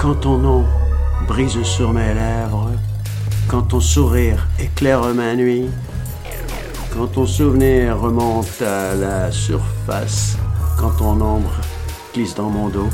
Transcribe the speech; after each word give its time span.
Quand 0.00 0.14
ton 0.14 0.38
nom 0.38 0.64
brise 1.28 1.62
sur 1.62 1.92
mes 1.92 2.14
lèvres, 2.14 2.70
quand 3.48 3.60
ton 3.60 3.80
sourire 3.80 4.48
éclaire 4.58 5.02
ma 5.12 5.34
nuit, 5.34 5.66
quand 6.94 7.06
ton 7.08 7.26
souvenir 7.26 8.00
remonte 8.00 8.62
à 8.62 8.94
la 8.94 9.30
surface, 9.30 10.38
quand 10.78 10.92
ton 10.92 11.20
ombre 11.20 11.52
glisse 12.14 12.34
dans 12.34 12.48
mon 12.48 12.70
dos. 12.70 12.88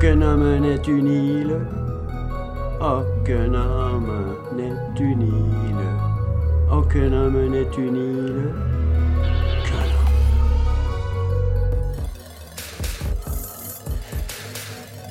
Aucun 0.00 0.22
homme 0.22 0.60
n'est 0.60 0.86
une 0.86 1.08
île, 1.08 1.56
aucun 2.80 3.52
homme 3.52 4.36
n'est 4.54 5.02
une 5.02 5.22
île, 5.22 6.70
aucun 6.70 7.12
homme 7.12 7.50
n'est 7.50 7.76
une 7.76 7.96
île. 7.96 8.54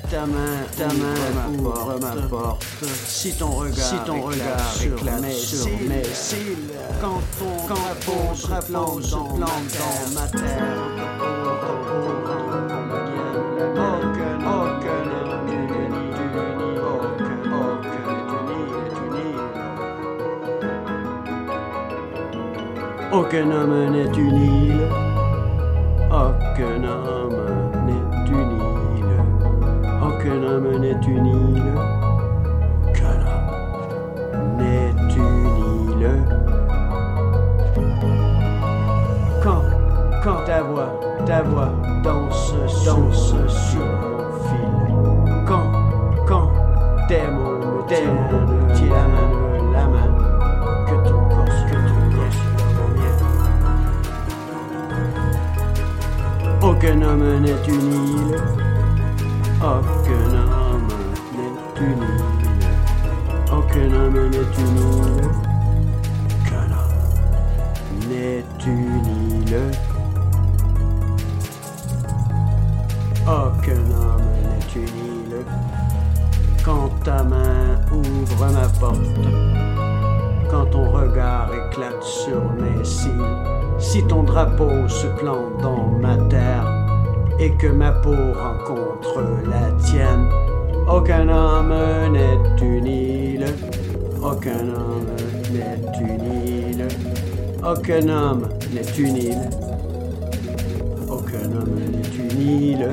Ta 0.09 0.25
main, 0.25 0.63
ta 0.77 0.87
main 0.87 1.59
ouvre 1.59 1.99
ma 1.99 2.21
porte. 2.29 2.65
Si 3.07 3.33
ton 3.33 3.49
regard, 3.49 3.75
si 3.75 3.95
ton 4.05 4.21
regard 4.21 4.73
éclate 4.81 5.33
sur 5.33 5.67
mes 5.85 6.05
cils, 6.05 6.71
quand 7.01 7.21
ton 7.37 7.67
drapeau 7.67 8.33
se 8.33 8.71
plante 8.71 9.11
dans 9.11 10.13
ma 10.15 10.27
terre. 10.27 12.06
Aucun 23.19 23.49
homme 23.49 23.91
n'est 23.93 24.15
une 24.15 24.35
île, 24.35 24.87
aucun 26.11 26.83
homme 26.83 27.41
n'est 27.87 28.31
une 28.31 28.51
île, 28.95 29.15
aucun 30.03 30.43
homme 30.43 30.77
n'est 30.79 30.91
une 31.07 31.25
île, 31.25 31.73
qu'un 32.93 33.19
homme 33.25 34.57
n'est 34.59 34.93
une 35.15 35.47
île. 35.89 36.11
Quand, 39.43 39.63
quand 40.23 40.43
ta 40.45 40.61
voix, 40.61 40.99
ta 41.25 41.41
voix 41.41 41.71
danse, 42.03 42.53
danse 42.85 43.33
sur 43.47 43.81
mon 43.81 44.19
fil. 44.47 44.93
Quand, 45.47 45.71
quand 46.27 46.51
tes 47.07 47.27
mots 47.31 47.57
me 47.57 47.81
Aucun 56.67 57.01
homme 57.01 57.39
n'est 57.39 57.65
une 57.69 57.93
île, 57.93 58.43
aucun 59.61 60.33
homme 60.35 60.89
n'est 61.33 61.81
une 61.81 62.03
île, 62.03 62.67
aucun 63.49 63.93
homme 63.93 64.29
n'est 64.29 64.57
une 64.59 64.77
île, 64.77 65.29
qu'un 66.43 66.69
homme 66.75 68.09
n'est 68.09 68.43
une 68.65 69.07
île. 69.47 69.71
Aucun 73.25 73.83
homme 73.95 74.27
n'est 74.43 74.75
une 74.75 74.97
île. 75.05 75.45
Quand 76.65 76.89
ta 77.05 77.23
main 77.23 77.79
ouvre 77.93 78.45
ma 78.51 78.67
porte, 78.77 79.19
quand 80.51 80.65
ton 80.65 80.91
regard 80.91 81.49
éclate 81.53 82.03
sur 82.03 82.41
mes 82.59 82.83
cils, 82.83 83.56
si 83.79 84.03
ton 84.03 84.23
drapeau 84.23 84.87
se 84.87 85.07
plante 85.19 85.61
dans 85.61 85.87
ma 86.01 86.17
terre 86.29 86.67
et 87.39 87.51
que 87.51 87.67
ma 87.67 87.91
peau 87.91 88.11
rencontre 88.11 89.21
la 89.49 89.71
tienne, 89.83 90.27
aucun 90.89 91.27
homme 91.29 91.73
n'est 92.11 92.65
une 92.65 92.87
île. 92.87 93.45
Aucun 94.23 94.69
homme 94.69 95.05
n'est 95.51 95.99
une 95.99 96.47
île. 96.47 96.87
Aucun 97.63 98.09
homme 98.09 98.47
n'est 98.73 98.97
une 98.97 99.17
île. 99.17 99.49
Aucun 101.09 101.51
homme 101.51 101.79
n'est 101.91 102.23
une 102.23 102.41
île. 102.41 102.89